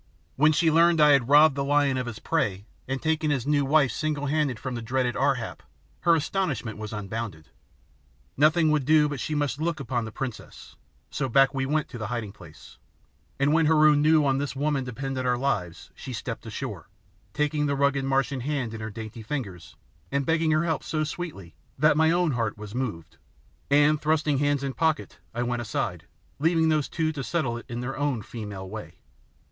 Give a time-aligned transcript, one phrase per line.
[0.35, 3.63] When she learned I had "robbed the lion of his prey" and taken his new
[3.63, 5.61] wife singlehanded from the dreaded Ar hap
[5.99, 7.49] her astonishment was unbounded.
[8.35, 10.75] Nothing would do but she must look upon the princess,
[11.11, 12.79] so back we went to the hiding place,
[13.39, 16.89] and when Heru knew that on this woman depended our lives she stepped ashore,
[17.31, 19.75] taking the rugged Martian hand in her dainty fingers
[20.11, 23.17] and begging her help so sweetly that my own heart was moved,
[23.69, 26.05] and, thrusting hands in pocket, I went aside,
[26.39, 28.95] leaving those two to settle it in their own female way.